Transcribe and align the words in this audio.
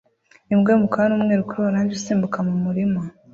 Imbwa 0.53 0.69
y'umukara 0.71 1.05
n'umweru 1.09 1.47
kuri 1.47 1.61
orange 1.69 1.95
isimbuka 1.99 2.37
mu 2.47 2.55
murima 2.63 3.01